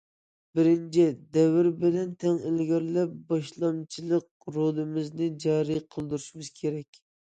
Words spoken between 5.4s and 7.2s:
جارى قىلدۇرۇشىمىز كېرەك.